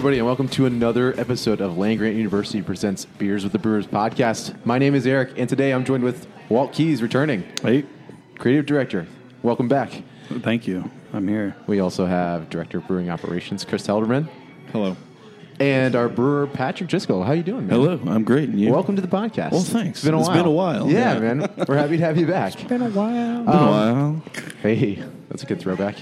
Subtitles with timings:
[0.00, 3.86] Everybody, and welcome to another episode of Land Grant University presents Beers with the Brewers
[3.86, 4.54] podcast.
[4.64, 7.84] My name is Eric, and today I'm joined with Walt Keys, returning Hey,
[8.38, 9.06] creative director.
[9.42, 10.02] Welcome back.
[10.40, 10.90] thank you.
[11.12, 11.54] I'm here.
[11.66, 14.30] We also have director of brewing operations Chris Helderman
[14.72, 14.96] Hello.
[15.58, 17.22] and our brewer Patrick Driscoll.
[17.22, 17.78] How you doing, man?
[17.78, 18.00] Hello.
[18.06, 18.48] I'm great.
[18.48, 18.72] And you?
[18.72, 19.52] Welcome to the podcast.
[19.52, 19.98] Well, thanks.
[19.98, 20.36] It's been a It's while.
[20.38, 21.18] been a while, Yeah, yeah.
[21.34, 21.64] man.
[21.68, 22.54] We're happy to have you back.
[22.58, 23.40] It's Been a while.
[23.40, 24.22] Um, been a while.
[24.62, 25.96] Hey, that's a good throwback.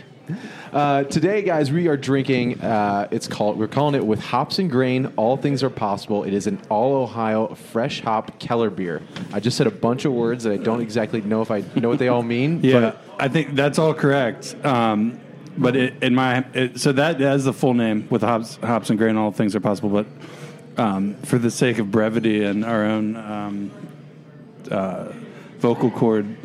[0.73, 2.61] Uh, today, guys, we are drinking.
[2.61, 3.59] Uh, it's called.
[3.59, 5.13] We're calling it with hops and grain.
[5.17, 6.25] All things are possible.
[6.25, 9.03] It is an all Ohio fresh hop Keller beer.
[9.33, 11.89] I just said a bunch of words that I don't exactly know if I know
[11.89, 12.61] what they all mean.
[12.69, 14.55] Yeah, but I think that's all correct.
[14.63, 15.21] Um,
[15.57, 18.99] but it, in my it, so that is the full name with hops, hops and
[18.99, 19.17] grain.
[19.17, 19.89] All things are possible.
[19.89, 20.07] But
[20.77, 23.71] um, for the sake of brevity and our own um,
[24.71, 25.13] uh,
[25.59, 26.37] vocal cord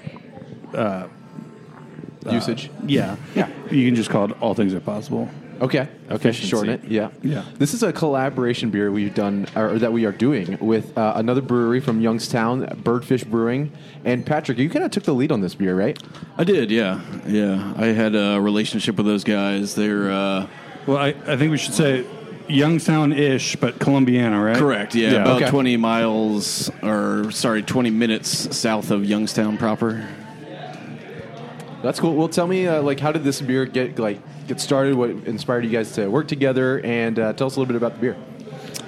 [2.31, 2.69] usage.
[2.85, 5.29] yeah, yeah, you can just call it "All Things Are Possible."
[5.61, 5.87] Okay.
[6.11, 6.31] Okay.
[6.33, 6.83] Shorten it.
[6.85, 7.11] Yeah.
[7.21, 7.45] Yeah.
[7.57, 11.41] This is a collaboration beer we've done, or that we are doing with uh, another
[11.41, 13.71] brewery from Youngstown, Birdfish Brewing.
[14.03, 15.97] And Patrick, you kind of took the lead on this beer, right?
[16.37, 17.73] I did, yeah, yeah.
[17.77, 19.75] I had a relationship with those guys.
[19.75, 20.47] They're uh,
[20.85, 22.05] Well, I, I think we should say
[22.49, 24.57] Youngstown-ish, but Columbiana, right?
[24.57, 25.49] correct, yeah, Yeah, about okay.
[25.51, 30.05] twenty miles, or sorry, twenty minutes south of Youngstown proper.
[31.83, 32.15] That's cool.
[32.15, 34.95] Well, tell me, uh, like, how did this beer get like get started?
[34.95, 36.79] What inspired you guys to work together?
[36.79, 38.17] And uh, tell us a little bit about the beer.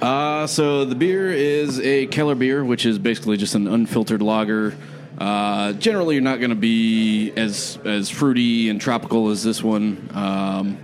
[0.00, 4.74] Uh, so the beer is a Keller beer, which is basically just an unfiltered lager.
[5.18, 10.08] Uh, generally, you're not going to be as as fruity and tropical as this one.
[10.14, 10.78] Um,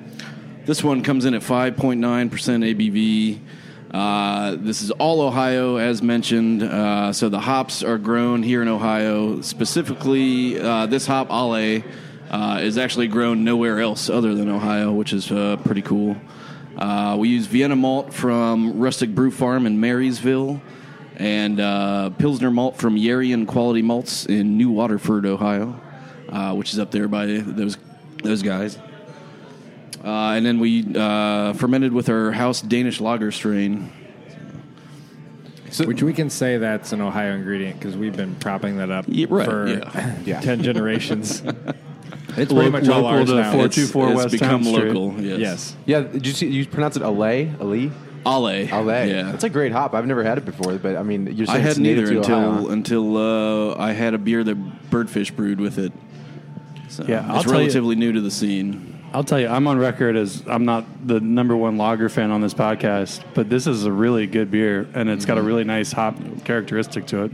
[0.67, 3.39] this one comes in at 5.9 percent ABV.
[3.93, 6.63] Uh, this is all Ohio, as mentioned.
[6.63, 9.43] Uh, so the hops are grown here in Ohio.
[9.43, 11.83] Specifically, uh, this hop Ale
[12.31, 16.17] uh, is actually grown nowhere else other than Ohio, which is uh, pretty cool.
[17.19, 20.63] We use Vienna malt from Rustic Brew Farm in Marysville,
[21.17, 21.59] and
[22.17, 25.79] Pilsner malt from Yarian Quality Malts in New Waterford, Ohio,
[26.55, 27.77] which is up there by those
[28.23, 28.79] those guys.
[30.05, 33.93] Uh, and then we uh, fermented with our house Danish lager strain.
[35.87, 39.27] Which we can say that's an Ohio ingredient because we've been propping that up Yeah,
[39.31, 40.19] right, for yeah.
[40.25, 40.41] Yeah.
[40.43, 41.41] 10 generations.
[42.37, 43.53] it's Lo- pretty much all local ours to now.
[43.53, 44.93] Four It's, two four it's West become Town Street.
[44.93, 45.19] local.
[45.23, 45.39] Yes.
[45.39, 45.77] Yes.
[45.87, 47.25] Yeah, did you see, you pronounce it Ale?
[47.25, 47.91] Ale?
[48.27, 48.49] Ale.
[48.71, 49.09] Ale.
[49.09, 49.31] Yeah.
[49.33, 49.95] That's a great hop.
[49.95, 52.35] I've never had it before, but I mean, you're I saying it's hadn't either until
[52.37, 55.93] Ohio, until uh, I had a beer that Birdfish brewed with it.
[56.91, 59.02] So Yeah, I'll it's tell you- relatively new to the scene.
[59.13, 62.41] I'll tell you, I'm on record as I'm not the number one lager fan on
[62.41, 65.93] this podcast, but this is a really good beer, and it's got a really nice
[65.93, 67.33] hop characteristic to it.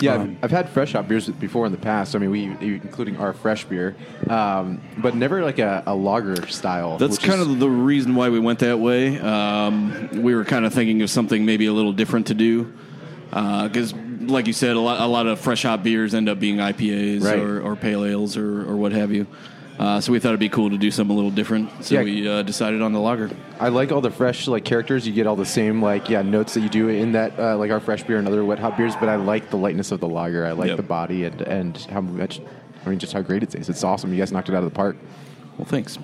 [0.00, 2.14] Yeah, Um, I've, I've had fresh hop beers before in the past.
[2.14, 3.94] I mean, we including our fresh beer,
[4.28, 6.98] um, but never like a, a lager style.
[6.98, 9.18] That's which kind is- of the reason why we went that way.
[9.20, 12.72] Um, we were kind of thinking of something maybe a little different to do,
[13.30, 16.56] because, like you said, a lot, a lot of fresh hop beers end up being
[16.58, 17.38] IPAs Right.
[17.38, 19.26] or, or pale ales or, or what have you.
[19.78, 21.84] Uh, so we thought it'd be cool to do something a little different.
[21.84, 22.02] So Yeah.
[22.02, 23.30] we uh, decided on the lager.
[23.58, 25.06] I like all the fresh like characters.
[25.06, 27.70] You get all the same like yeah notes that you do in that uh, like
[27.70, 28.94] our fresh beer and other wet hop beers.
[28.96, 30.44] But I like the lightness of the lager.
[30.46, 30.76] I like Yep.
[30.76, 32.40] the body and and how much.
[32.84, 33.68] I mean, just how great it tastes.
[33.68, 34.12] It's awesome.
[34.12, 34.96] You guys knocked it out of the park.
[35.56, 35.98] Well, thanks.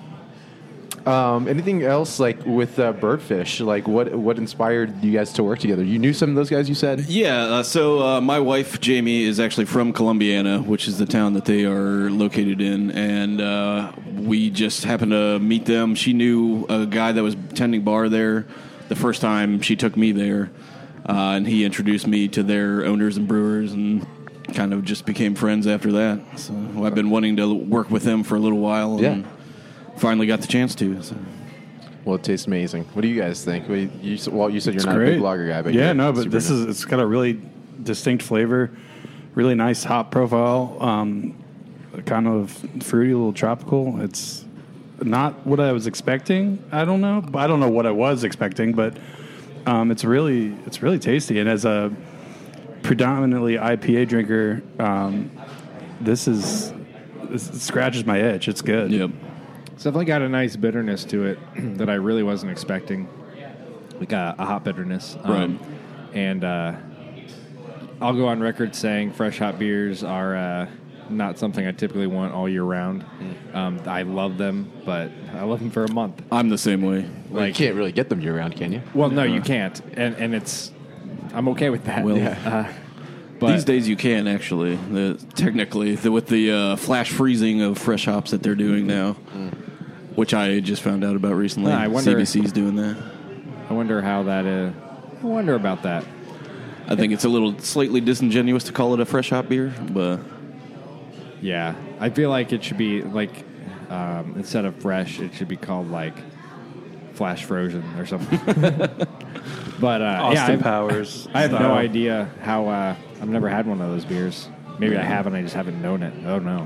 [1.09, 3.65] Um, anything else like with uh, Birdfish?
[3.65, 5.83] Like what what inspired you guys to work together?
[5.83, 6.69] You knew some of those guys.
[6.69, 7.01] You said.
[7.01, 11.33] Yeah, uh, so uh, my wife Jamie is actually from Columbiana, which is the town
[11.33, 15.95] that they are located in, and uh, we just happened to meet them.
[15.95, 18.45] She knew a guy that was tending bar there
[18.89, 20.51] the first time she took me there,
[21.07, 24.05] uh, and he introduced me to their owners and brewers, and
[24.53, 26.19] kind of just became friends after that.
[26.37, 26.53] So
[26.83, 29.25] I've been wanting to work with them for a little while, and
[29.99, 31.01] finally got the chance to.
[31.03, 31.15] So.
[32.05, 32.85] Well, it tastes amazing.
[32.93, 33.67] What do you guys think?
[33.67, 35.73] What do you, you, s- well, you said you're not a big lager guy, but
[35.73, 36.59] yeah, no, but this nice.
[36.59, 37.39] is it's got a really
[37.83, 38.71] distinct flavor,
[39.35, 41.35] really nice hop profile, um,
[42.05, 42.51] kind of
[42.81, 44.01] fruity, a little tropical.
[44.01, 44.45] It's
[45.01, 46.63] not what I was expecting.
[46.71, 47.23] I don't know.
[47.35, 48.97] I don't know what I was expecting, but
[49.65, 51.39] um, it's really it's really tasty.
[51.39, 51.93] And as a
[52.81, 55.29] predominantly IPA drinker, um,
[55.99, 56.73] this is
[57.29, 58.47] it scratches my itch.
[58.47, 58.91] It's good.
[58.91, 59.11] Yep.
[59.79, 61.39] It's definitely got a nice bitterness to it
[61.77, 63.07] that I really wasn't expecting.
[63.97, 65.15] Like a, a hop bitterness.
[65.23, 65.59] Um, Right.
[66.13, 66.75] And uh,
[68.01, 70.67] I'll go on record saying fresh hop beers are uh,
[71.09, 73.05] not something I typically want all year round.
[73.53, 76.23] Um, I love them, but I love them for a month.
[76.29, 77.09] I'm the same way.
[77.29, 78.81] Well, you can't really get them year round, can you?
[78.93, 80.73] Well, no, you can't, and and it's
[81.33, 82.03] I'm okay with that.
[82.03, 82.69] Well, uh,
[83.39, 84.75] but These days you can actually.
[84.75, 89.15] The, technically, the, with the uh, flash freezing of fresh hops that they're doing now,
[90.15, 91.71] which I just found out about recently.
[91.71, 92.97] Yeah, I wonder- CBC's doing that.
[93.69, 94.45] I wonder how that.
[94.45, 94.71] Uh,
[95.21, 96.03] I wonder about that.
[96.87, 100.19] I think it's a little slightly disingenuous to call it a fresh hop beer, but
[101.39, 103.45] Yeah, I feel like it should be like
[103.89, 106.15] um, instead of fresh, it should be called like
[107.13, 108.39] flash frozen or something.
[109.79, 111.27] but uh, yeah, Austin I, Powers.
[111.33, 111.73] I have no style.
[111.73, 112.67] idea how.
[112.67, 114.47] Uh, I've never had one of those beers.
[114.79, 115.35] Maybe I haven't.
[115.35, 116.13] I just haven't known it.
[116.25, 116.65] Oh no.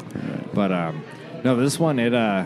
[0.54, 1.04] But um,
[1.44, 2.14] no, this one it.
[2.14, 2.46] Uh,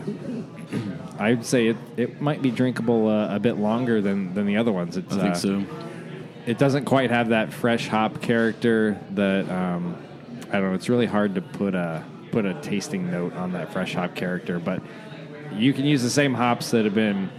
[1.18, 4.72] I'd say it, it might be drinkable uh, a bit longer than, than the other
[4.72, 4.96] ones.
[4.96, 5.64] It's, I think uh, so.
[6.46, 9.96] it doesn't quite have that fresh hop character that um,
[10.48, 10.74] I don't know.
[10.74, 14.58] It's really hard to put a put a tasting note on that fresh hop character,
[14.58, 14.82] but
[15.52, 17.30] you can use the same hops that have been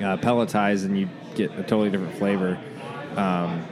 [0.00, 2.58] uh, pelletized, and you get a totally different flavor.
[3.16, 3.64] Um,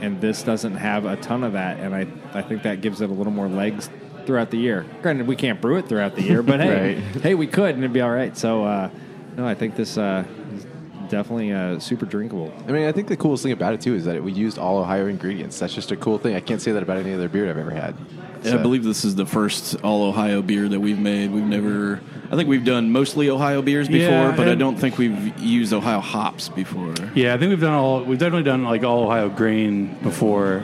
[0.00, 3.10] and this doesn't have a ton of that, and I I think that gives it
[3.10, 3.90] a little more legs
[4.28, 4.84] throughout the year.
[5.00, 7.22] Granted, we can't brew it throughout the year, but hey, Right.
[7.22, 8.36] hey, we could, and it'd be all right.
[8.36, 8.90] So uh,
[9.38, 10.22] no, I think this uh,
[10.54, 10.66] is
[11.08, 12.52] definitely uh, super drinkable.
[12.68, 14.76] I mean, I think the coolest thing about it too is that we used all
[14.76, 15.58] Ohio ingredients.
[15.58, 16.34] That's just a cool thing.
[16.36, 17.96] I can't say that about any other beer I've ever had.
[18.44, 21.32] Yeah, I believe this is the first all Ohio beer that we've made.
[21.32, 24.96] We've never, I think we've done mostly Ohio beers before, Yeah, but I don't think
[24.98, 26.94] we've used Ohio hops before.
[27.16, 28.04] Yeah, I think we've done all.
[28.04, 30.62] We've definitely done like all Ohio grain before,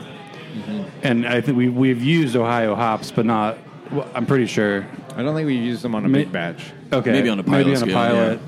[1.03, 3.59] and I think we we've used Ohio hops, but not.
[3.93, 4.87] Well, I'm pretty sure.
[5.17, 6.73] I don't think we used them on a Ma- big batch.
[6.93, 7.67] Okay, Maybe on a pilot.
[7.67, 8.41] maybe pilot on a scale, pilot,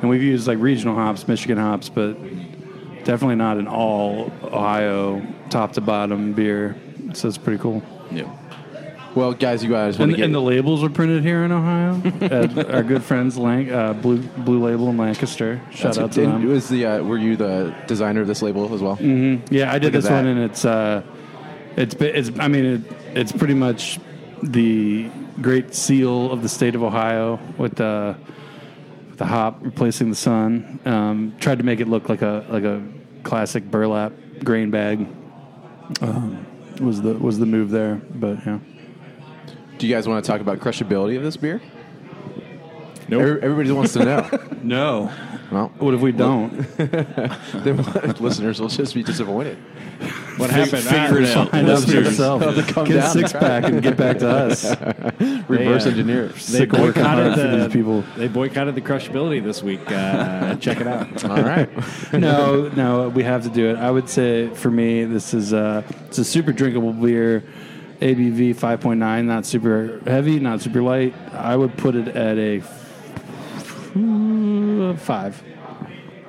[0.00, 2.14] and we've used like regional hops, Michigan hops, but
[3.04, 6.76] definitely not an all Ohio top to bottom beer.
[7.14, 7.82] So it's pretty cool.
[8.10, 8.30] Yeah.
[9.14, 12.00] Well, guys, you guys And, get and the labels are printed here in Ohio.
[12.22, 15.60] at our good friends, Lanc- uh, Blue Blue Label in Lancaster.
[15.70, 16.14] Shout That's out good.
[16.14, 16.48] to And them.
[16.50, 18.96] Was the uh, were you the designer of this label as well?
[19.00, 21.02] Yeah, I did Look this one, and it's uh,
[21.76, 22.30] it's it's.
[22.38, 22.80] I mean, it,
[23.16, 23.98] it's pretty much
[24.42, 25.10] the
[25.40, 28.16] great seal of the state of Ohio with the
[29.08, 30.80] with the hop replacing the sun.
[30.84, 32.82] Um, tried to make it look like a like a
[33.22, 34.12] classic burlap
[34.44, 35.06] grain bag.
[36.00, 36.46] Um,
[36.80, 38.58] was the was the move there, but yeah.
[39.78, 41.60] Do you guys want to talk about crushability of this beer?
[43.12, 43.22] Nope.
[43.22, 44.28] Every- Everybody wants to know.
[44.62, 45.10] No,
[45.50, 46.50] well, what if we don't?
[46.76, 47.78] then
[48.20, 49.58] listeners will just be disappointed.
[50.36, 50.84] What happened?
[50.84, 51.50] figure it out.
[51.50, 52.06] Find out for Listeners.
[52.10, 52.42] yourself.
[52.68, 53.10] come Get a down.
[53.12, 54.64] six pack and get back to us.
[55.48, 56.28] Reverse uh, engineer.
[56.28, 58.02] They Sick of working boycotted the these people.
[58.16, 59.80] They boycotted the crushability this week.
[59.90, 61.24] Uh, check it out.
[61.24, 61.68] All right.
[62.12, 63.76] no, no, we have to do it.
[63.78, 67.42] I would say for me, this is a it's a super drinkable beer.
[68.00, 71.14] ABV five point nine, not super heavy, not super light.
[71.32, 72.62] I would put it at a
[73.94, 75.42] f- five.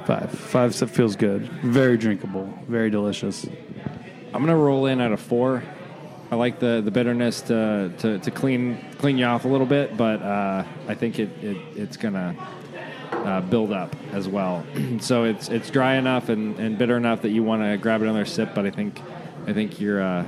[0.05, 0.31] Five.
[0.31, 1.43] Five so feels good.
[1.63, 2.53] Very drinkable.
[2.67, 3.45] Very delicious.
[4.33, 5.63] I'm gonna roll in at a four.
[6.31, 9.95] I like the, the bitterness to, to, to clean clean you off a little bit,
[9.95, 12.35] but uh, I think it, it it's gonna
[13.11, 14.65] uh, build up as well.
[14.99, 18.25] so it's it's dry enough and, and bitter enough that you want to grab another
[18.25, 18.53] sip.
[18.55, 18.99] But I think
[19.47, 20.01] I think you're.
[20.01, 20.25] Uh,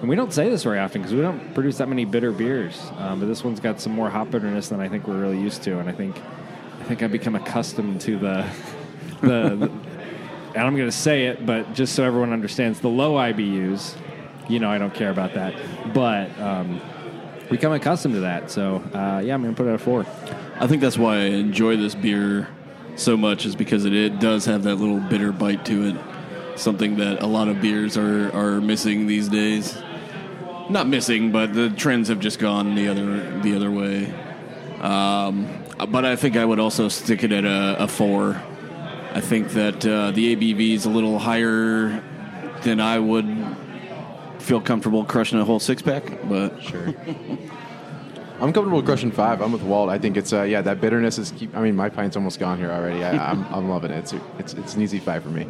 [0.00, 2.80] and we don't say this very often because we don't produce that many bitter beers.
[2.96, 5.62] Um, but this one's got some more hop bitterness than I think we're really used
[5.64, 6.18] to, and I think
[6.90, 8.44] think I've become accustomed to the
[9.20, 9.70] the, the
[10.56, 13.96] and I'm going to say it, but just so everyone understands, the low IBUs,
[14.48, 15.54] you know, I don't care about that,
[15.94, 16.80] but um,
[17.48, 18.50] become accustomed to that.
[18.50, 20.04] So uh, yeah, I'm going to put it at a four.
[20.56, 22.48] I think that's why I enjoy this beer
[22.96, 26.58] so much is because it, it does have that little bitter bite to it.
[26.58, 29.80] Something that a lot of beers are, are missing these days.
[30.68, 34.12] Not missing, but the trends have just gone the other the other way.
[34.80, 35.46] Um,
[35.86, 38.40] but I think I would also stick it at a, a four.
[39.12, 42.02] I think that uh, the ABV is a little higher
[42.62, 43.26] than I would
[44.38, 46.04] feel comfortable crushing a whole six pack.
[46.28, 46.94] But Sure.
[48.40, 49.42] I'm comfortable with crushing five.
[49.42, 49.90] I'm with Walt.
[49.90, 51.54] I think it's uh, yeah that bitterness is keep.
[51.54, 53.04] I mean my pint's almost gone here already.
[53.04, 53.98] I, I'm I'm loving it.
[53.98, 55.46] It's it's it's an easy five for me.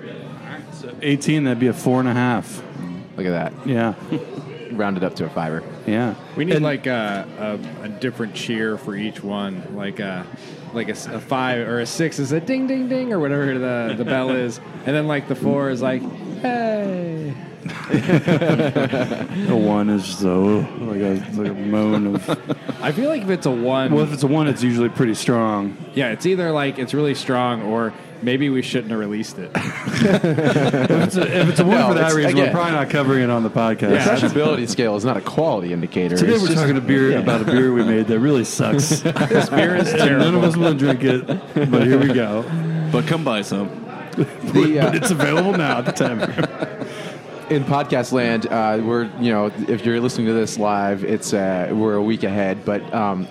[1.03, 2.63] Eighteen, that'd be a four and a half.
[3.17, 3.67] Look at that.
[3.67, 3.95] Yeah.
[4.73, 5.63] Rounded up to a fiver.
[5.87, 6.15] Yeah.
[6.37, 7.27] We need And- like a,
[7.83, 10.27] a, a different cheer for each one, like a
[10.73, 13.59] like a, s- a five or a six is a ding ding ding or whatever
[13.59, 16.03] the, the bell is, and then like the four is like
[16.43, 17.35] hey.
[17.93, 22.31] A one is just a, like, a, like a moan of.
[22.83, 25.15] I feel like if it's a one, Well, if it's a one, it's usually pretty
[25.15, 25.77] strong.
[25.95, 29.51] yeah, it's either like it's really strong or maybe we shouldn't have released it.
[29.55, 32.73] If it's a, if it's a one No, for that it's- reason, again- we're probably
[32.73, 33.91] not covering it on the podcast.
[33.93, 34.09] Yeah.
[34.11, 36.17] Accessibility scale is not a quality indicator.
[36.17, 38.89] Today It's we're just- talking a beer about a beer we made that really sucks.
[39.01, 41.27] this beer is And none of us want to drink it,
[41.71, 42.45] but here we go.
[42.93, 43.69] But come buy some.
[44.17, 44.23] the,
[44.81, 46.21] uh, But it's available now at the time.
[47.51, 51.69] in podcast land, uh, we're you know if you're listening to this live, it's uh,
[51.73, 52.65] we're a week ahead.
[52.65, 53.27] But um,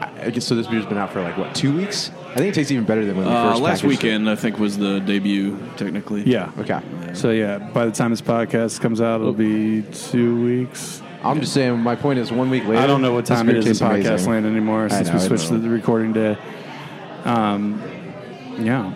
[0.00, 0.54] I I guess so.
[0.54, 2.10] This beer's been out for like what two weeks?
[2.30, 3.88] I think it tastes even better than when we Uh, first last packaged it.
[3.88, 6.22] weekend, I think, was the debut, technically.
[6.24, 6.50] Yeah.
[6.58, 6.80] Okay,
[7.14, 11.02] So yeah, by the time this podcast comes out, it'll be two weeks.
[11.24, 11.78] I'm just saying.
[11.80, 13.66] My point is, one week later, I don't know what this time beer it is
[13.66, 14.30] in tastes podcast amazing.
[14.30, 15.56] land anymore since know, we I switched know.
[15.56, 16.36] to the recording day.
[17.24, 17.82] Um,
[18.60, 18.92] yeah.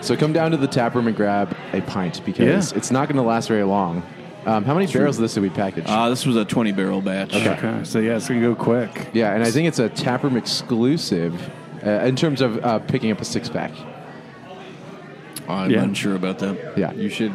[0.00, 2.76] So come down to the tap room and grab a pint because Yeah.
[2.78, 4.02] it's not going to last very long.
[4.44, 5.84] Um, how many barrels of this did we package?
[5.86, 7.32] Uh, this was a 20 barrel batch.
[7.36, 7.80] Okay.
[7.84, 9.06] So yeah, it's gonna go quick.
[9.12, 11.48] yeah, and I think it's a tap room exclusive
[11.84, 13.72] uh, in terms of uh, picking up a six pack.
[15.48, 15.82] I'm Yeah.
[15.82, 16.74] unsure about that.
[16.76, 16.92] Yeah.
[16.92, 17.32] You should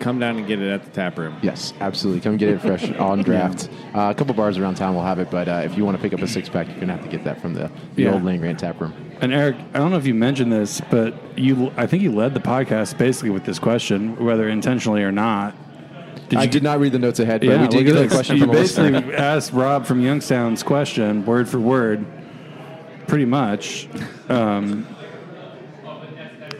[0.00, 1.36] come down and get it at the tap room.
[1.42, 2.20] Yes, absolutely.
[2.20, 3.68] Come get it fresh on draft.
[3.94, 6.02] Uh, a couple bars around town will have it, but uh, if you want to
[6.02, 8.12] pick up a six pack, you're gonna have to get that from the, the Yeah.
[8.14, 8.92] old Land Grant tap room.
[9.20, 12.34] And Eric, I don't know if you mentioned this, but you, I think you led
[12.34, 15.54] the podcast basically with this question, whether intentionally or not.
[16.28, 17.96] Did I you, did not read the notes ahead, but Yeah, we did look get
[17.96, 18.12] at a this.
[18.12, 18.90] question You from a listener.
[18.92, 22.04] basically asked Rob from Youngstown's question, word for word,
[23.06, 23.88] pretty much.
[24.28, 24.86] Um,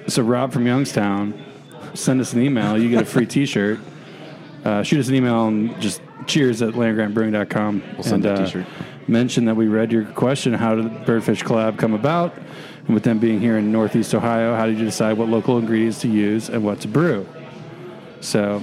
[0.09, 1.43] so Rob from Youngstown,
[1.95, 2.79] send us an email.
[2.79, 3.81] You get a free T-shirt.
[4.65, 7.83] Uh, shoot us an email and just cheers at landgrantbrewing.com.
[7.95, 8.67] We'll send and, a uh, t-shirt.
[9.07, 10.53] Mention that we read your question.
[10.53, 12.37] How did the Birdfish Collab come about?
[12.87, 16.01] And with them being here in Northeast Ohio, how did you decide what local ingredients
[16.01, 17.27] to use and what to brew?
[18.21, 18.61] So,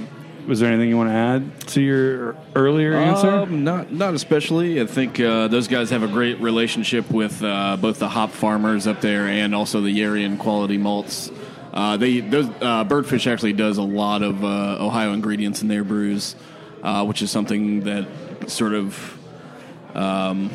[0.47, 3.29] was there anything you want to add to your earlier answer?
[3.29, 4.81] Um, not not especially.
[4.81, 8.87] I think uh, those guys have a great relationship with uh, both the hop farmers
[8.87, 11.31] up there and also the Yarian quality malts.
[11.73, 15.83] Uh, they those uh, Birdfish actually does a lot of uh, Ohio ingredients in their
[15.83, 16.35] brews,
[16.83, 18.07] uh, which is something that
[18.47, 19.17] sort of
[19.95, 20.51] um,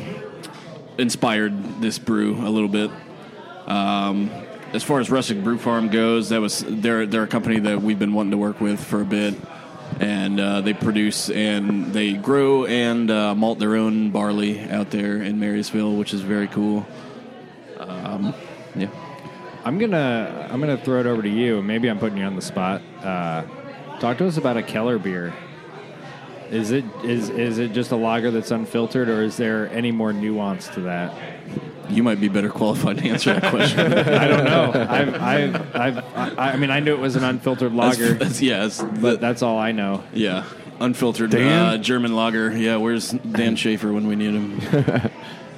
[0.97, 2.91] inspired this brew a little bit.
[3.67, 4.31] Um,
[4.73, 7.99] as far as Rustic Brew Farm goes, that was they're they're a company that we've
[7.99, 9.35] been wanting to work with for a bit,
[9.99, 15.21] and uh, they produce and they grow and uh, malt their own barley out there
[15.21, 16.87] in Marysville, which is very cool.
[17.77, 18.33] Um,
[18.75, 18.89] yeah.
[19.65, 21.61] I'm gonna I'm gonna throw it over to you.
[21.61, 22.81] Maybe I'm putting you on the spot.
[23.03, 23.43] Uh,
[23.99, 25.33] talk to us about a Keller beer.
[26.49, 30.13] Is it is is it just a lager that's unfiltered, or is there any more
[30.13, 31.13] nuance to that?
[31.89, 33.93] You might be better qualified to answer that question.
[33.93, 34.71] I don't know.
[34.75, 38.41] I've, I've, I've, I, I mean, I knew it was an unfiltered That's- lager, that's-
[38.41, 40.03] yeah, it's but that's all I know.
[40.13, 40.45] yeah,
[40.79, 41.47] unfiltered Dan?
[41.47, 42.55] uh, German lager.
[42.55, 44.61] Yeah, where's Dan Schaefer when we need him?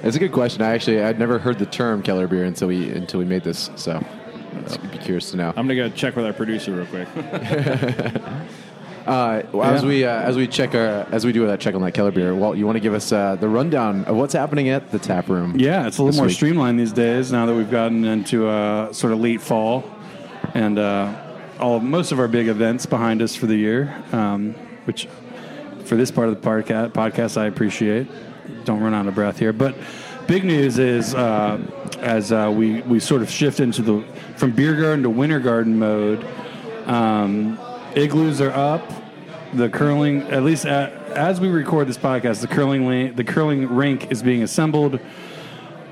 [0.04, 0.62] It's a good question.
[0.62, 3.70] I actually I'd never heard the term Keller beer until we until we made this,
[3.76, 4.04] so
[4.68, 5.50] I'd be curious to know.
[5.50, 7.06] I'm gonna go check with our producer real quick.
[9.06, 9.88] Uh, well, As Yeah.
[9.88, 12.32] we uh, as we check our as we do that check on that Keller beer,
[12.36, 15.28] Walt, you want to give us uh, the rundown of what's happening at the tap
[15.28, 15.58] room?
[15.58, 16.36] Yeah, it's a this little more week?
[16.36, 19.82] streamlined these days now that we've gotten into uh, sort of late fall
[20.54, 21.14] and uh,
[21.58, 24.54] all most of our big events behind us for the year, um,
[24.84, 25.08] which
[25.84, 28.08] for this part of the podca- podcast I appreciate.
[28.64, 29.74] Don't run out of breath here, but
[30.26, 31.58] big news is uh,
[31.98, 34.04] as uh, we we sort of shift into the
[34.36, 36.26] from beer garden to winter garden mode.
[36.86, 37.58] Um,
[37.94, 38.82] igloos are up.
[39.54, 44.10] The curling, at least at, as we record this podcast, the curling the curling rink
[44.10, 44.98] is being assembled.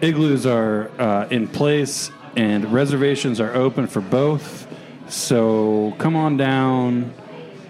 [0.01, 4.67] Igloos are uh, in place, and reservations are open for both.
[5.09, 7.13] So come on down.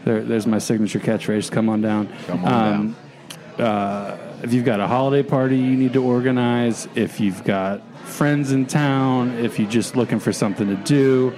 [0.04, 1.50] There, there's my signature catchphrase.
[1.50, 2.08] Come on down.
[2.26, 2.96] Come on
[3.56, 3.66] down.
[3.66, 8.52] Uh, if you've got a holiday party you need to organize, if you've got friends
[8.52, 11.34] in town, if you're just looking for something to do,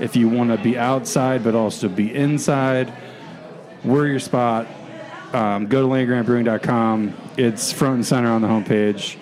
[0.00, 2.92] if you want to be outside but also be inside,
[3.84, 4.66] we're your spot.
[5.32, 7.14] Um, go to landgrantbrewing.com.
[7.36, 9.18] It's front and center on the homepage.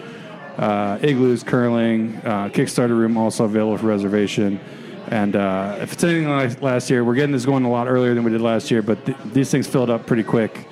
[0.56, 4.60] Uh, igloos, curling, uh, Kickstarter room also available for reservation.
[5.08, 8.14] And uh, if it's anything like last year, we're getting this going a lot earlier
[8.14, 10.66] than we did last year, but th- these things filled up pretty quick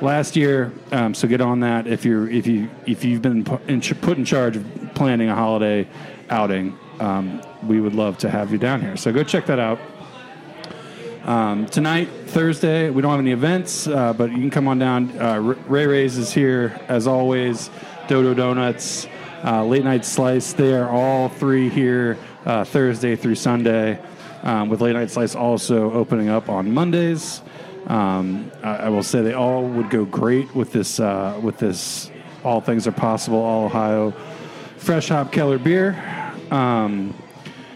[0.00, 0.72] last year.
[0.90, 4.56] Um, so get on that if you're if you if you've been put in charge
[4.56, 5.86] of planning a holiday
[6.30, 6.78] outing.
[6.98, 8.96] Um, we would love to have you down here.
[8.96, 9.78] So go check that out.
[11.24, 15.18] Um, tonight, Thursday, we don't have any events, uh, but you can come on down.
[15.18, 17.70] Uh, Ray Ray's is here as always.
[18.10, 19.06] Dodo Donuts,
[19.44, 20.52] uh, Late Night Slice.
[20.52, 24.00] They are all three here uh, Thursday through Sunday,
[24.42, 27.40] um, with Late Night Slice also opening up on Mondays.
[27.86, 32.10] Um, I, I will say they all would go great with this uh, with this.
[32.42, 33.38] All things are possible.
[33.38, 34.10] All Ohio
[34.76, 35.94] fresh hop Keller beer.
[36.50, 37.14] Um,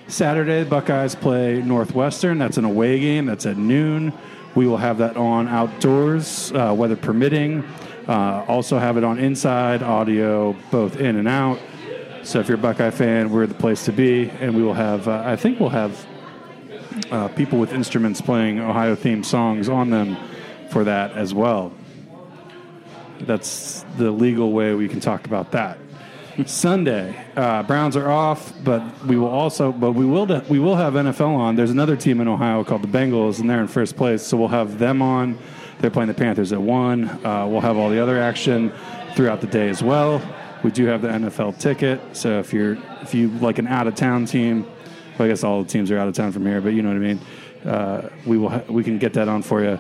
[0.09, 2.39] Saturday, Buckeyes play Northwestern.
[2.39, 3.27] That's an away game.
[3.27, 4.13] That's at noon.
[4.57, 7.63] We will have that on outdoors, uh, weather permitting.
[8.09, 11.59] Uh, also have it on inside, audio, both in and out.
[12.23, 14.31] So if you're a Buckeye fan, we're the place to be.
[14.41, 16.07] And we will have, uh, I think we'll have
[17.11, 20.17] uh, people with instruments playing Ohio themed songs on them
[20.71, 21.73] for that as well.
[23.21, 25.79] That's the legal way we can talk about that.
[26.47, 30.95] Sunday, uh, Browns are off, but we will also, but we will, we will have
[30.95, 31.55] NFL on.
[31.55, 34.49] There's another team in Ohio called the Bengals, and they're in first place, so we'll
[34.49, 35.39] have them on.
[35.81, 37.09] They're playing the Panthers at one.
[37.25, 38.73] Uh, we'll have all the other action
[39.15, 40.23] throughout the day as well.
[40.63, 43.95] We do have the NFL ticket, so if you're if you like an out of
[43.95, 44.65] town team,
[45.19, 46.89] well, I guess all the teams are out of town from here, but you know
[46.89, 47.21] what I mean.
[47.65, 49.79] Uh, we will ha- we can get that on for you.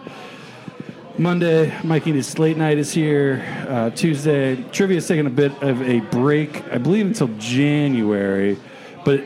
[1.16, 3.44] Monday, Mikey Needs Late Night is here.
[3.68, 8.58] Uh, Tuesday, trivia is taking a bit of a break, I believe until January.
[9.04, 9.22] But,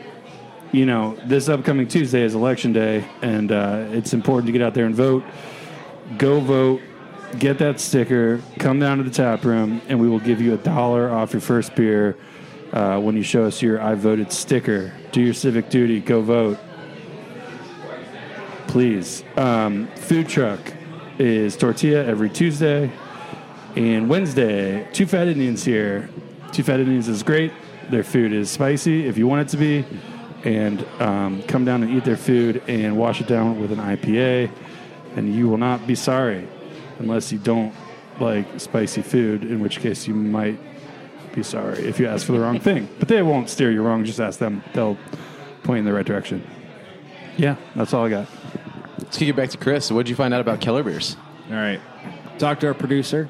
[0.71, 4.75] you know, this upcoming Tuesday is election day, and uh, it's important to get out
[4.75, 5.23] there and vote.
[6.17, 6.81] Go vote,
[7.37, 10.57] get that sticker, come down to the tap room, and we will give you a
[10.57, 12.17] dollar off your first beer
[12.73, 14.93] uh, when you show us your I voted sticker.
[15.11, 16.57] Do your civic duty, go vote.
[18.67, 19.23] Please.
[19.35, 20.59] Um, food truck
[21.17, 22.91] is tortilla every Tuesday.
[23.75, 26.09] And Wednesday, Two Fat Indians here.
[26.51, 27.51] Two Fat Indians is great.
[27.89, 29.85] Their food is spicy if you want it to be.
[30.43, 34.51] And um, come down and eat their food and wash it down with an IPA.
[35.15, 36.47] And you will not be sorry
[36.99, 37.73] unless you don't
[38.19, 40.59] like spicy food, in which case you might
[41.33, 42.87] be sorry if you ask for the wrong thing.
[42.99, 44.03] But they won't steer you wrong.
[44.05, 44.97] Just ask them, they'll
[45.63, 46.45] point you in the right direction.
[47.37, 48.27] Yeah, that's all I got.
[48.99, 49.91] Let's kick it back to Chris.
[49.91, 51.15] What did you find out about Keller beers?
[51.49, 51.79] All right.
[52.37, 53.29] Talked to our producer.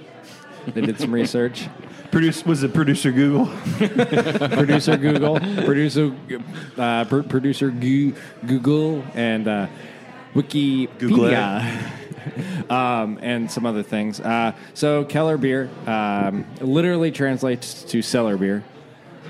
[0.68, 1.68] They did some research.
[2.12, 3.46] Produce was it producer Google?
[3.78, 6.12] producer Google, producer
[6.76, 8.16] uh, pr- producer Gu-
[8.48, 9.68] Google, and uh,
[10.34, 11.92] Wikipedia,
[12.72, 14.20] um, and some other things.
[14.20, 18.64] Uh, so Keller beer um, literally translates to cellar beer,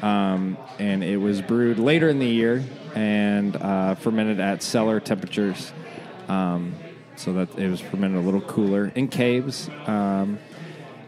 [0.02, 2.64] um, and it was brewed later in the year
[2.96, 5.72] and uh, fermented at cellar temperatures.
[6.28, 6.76] Um,
[7.20, 9.70] so that it was fermented a little cooler in caves.
[9.88, 10.40] Um,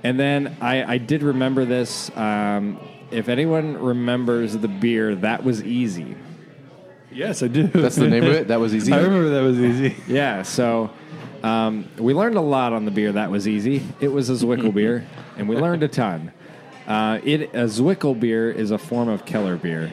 [0.03, 2.15] and then I, I did remember this.
[2.17, 2.79] Um,
[3.11, 6.15] if anyone remembers the beer, that was easy.
[7.11, 7.67] Yes, I do.
[7.67, 8.47] That's the name of it.
[8.47, 8.93] That was easy.
[8.93, 9.95] I remember that was easy.
[10.07, 10.89] Yeah, so
[11.43, 13.11] um, we learned a lot on the beer.
[13.11, 13.83] That was easy.
[13.99, 16.31] It was a Zwickel beer, and we learned a ton.
[16.87, 19.91] Uh, it a Zwickel beer is a form of Keller beer.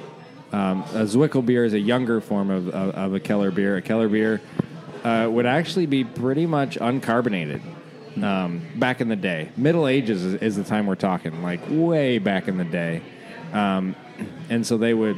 [0.53, 3.77] Um, a Zwickel beer is a younger form of, of, of a Keller beer.
[3.77, 4.41] A Keller beer
[5.05, 7.61] uh, would actually be pretty much uncarbonated.
[8.23, 12.19] Um, back in the day, Middle Ages is, is the time we're talking, like way
[12.19, 13.01] back in the day,
[13.53, 13.95] um,
[14.51, 15.17] and so they would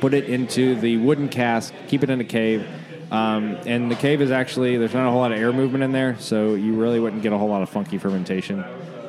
[0.00, 2.66] put it into the wooden cask, keep it in a cave.
[3.10, 5.92] Um, and the cave is actually, there's not a whole lot of air movement in
[5.92, 8.62] there, so you really wouldn't get a whole lot of funky fermentation,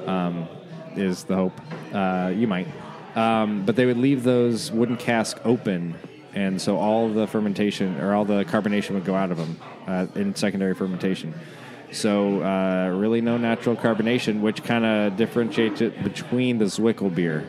[0.05, 0.47] um,
[0.95, 1.59] is the hope.
[1.93, 2.67] Uh, you might.
[3.15, 5.95] Um, but they would leave those wooden casks open,
[6.33, 10.07] and so all the fermentation, or all the carbonation would go out of them uh,
[10.15, 11.33] in secondary fermentation.
[11.91, 17.47] So uh, really no natural carbonation, which kind of differentiates it between the Zwickel beer.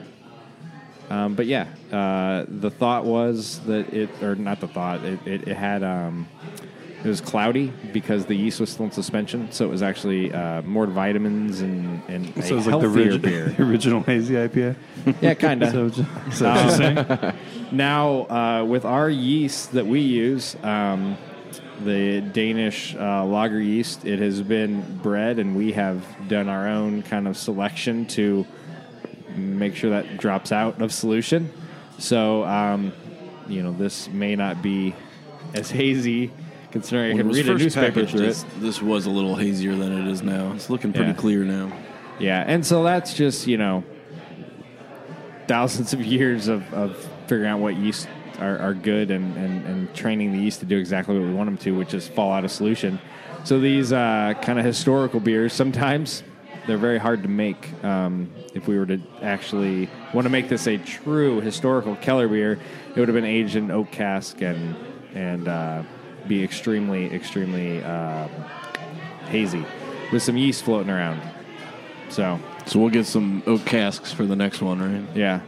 [1.10, 5.48] Um, but yeah, uh, the thought was that it, or not the thought, it, it,
[5.48, 6.28] it had, um,
[7.02, 10.62] it was cloudy because the yeast was still in suspension, so it was actually uh,
[10.62, 13.18] more vitamins and, and a So it's like the, beer.
[13.56, 14.76] the original hazy IPA.
[15.20, 15.70] Yeah, kind of.
[16.32, 17.34] So, so saying?
[17.72, 21.16] Now, uh, with our yeast that we use, um,
[21.84, 27.02] the Danish uh, lager yeast, it has been bred, and we have done our own
[27.02, 28.46] kind of selection to
[29.40, 31.52] make sure that drops out of solution.
[31.98, 32.92] So, um,
[33.48, 34.94] you know, this may not be
[35.54, 36.30] as hazy,
[36.70, 38.60] considering I can read a newspaper through this, it.
[38.60, 40.52] this was a little hazier than it is now.
[40.52, 41.16] It's looking pretty Yeah.
[41.16, 41.72] clear now.
[42.18, 43.82] Yeah, and so that's just you know
[45.46, 49.94] thousands of years of, of figuring out what yeast are, are good and, and, and
[49.94, 52.44] training the yeast to do exactly what we want them to, which is fall out
[52.44, 53.00] of solution.
[53.44, 56.22] So these uh, kind of historical beers, sometimes
[56.70, 57.68] they're very hard to make.
[57.84, 62.52] Um, if we were to actually want to make this a true historical Keller beer,
[62.94, 64.76] it would have been aged in oak cask and
[65.12, 65.82] and uh,
[66.28, 68.28] be extremely extremely uh,
[69.28, 69.64] hazy
[70.12, 71.20] with some yeast floating around.
[72.08, 75.16] So So we'll get some oak casks for the next one, right?
[75.16, 75.40] yeah.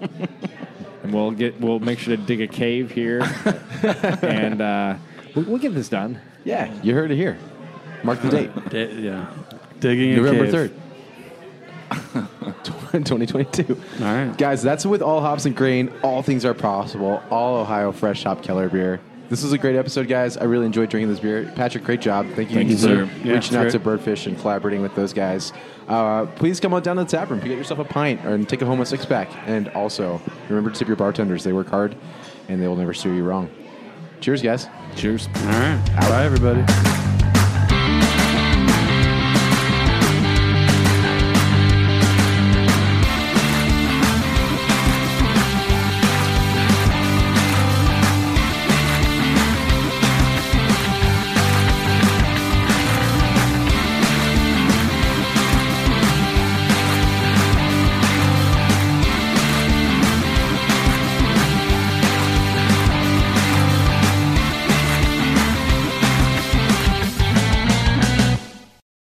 [1.02, 3.20] and we'll get we'll make sure to dig a cave here,
[4.22, 4.94] and uh,
[5.34, 6.20] we'll, we'll get this done.
[6.44, 7.36] Yeah, you heard it here.
[8.04, 8.68] Mark the date.
[8.70, 9.26] Di- yeah.
[9.80, 10.72] Digging November third.
[12.64, 13.80] 2022.
[14.00, 14.36] All right.
[14.36, 15.92] Guys, that's with all hops and grain.
[16.02, 17.22] All things are possible.
[17.30, 19.00] All Ohio fresh hop Keller beer.
[19.28, 20.38] This was a great episode, guys.
[20.38, 21.52] I really enjoyed drinking this beer.
[21.54, 22.26] Patrick, great job.
[22.34, 23.04] Thank you, Thank you, for.
[23.26, 23.80] Yeah, reaching out it's to.
[23.80, 25.52] Birdfish and collaborating with those guys.
[25.86, 28.62] Uh, please come on down to the tap room, get yourself a pint, and take
[28.62, 29.30] it home a six pack.
[29.46, 31.44] And also, remember to tip your bartenders.
[31.44, 31.94] They work hard,
[32.48, 33.50] and they will never steer you wrong.
[34.20, 34.66] Cheers, guys.
[34.96, 35.28] Cheers.
[35.36, 35.82] All right.
[36.00, 36.97] Bye, everybody.